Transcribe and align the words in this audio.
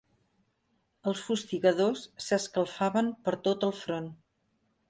Els 1.11 1.21
fustigadors 1.27 2.07
s'escalfaven 2.29 3.15
per 3.29 3.37
tot 3.49 3.67
el 3.69 3.75
front. 3.83 4.13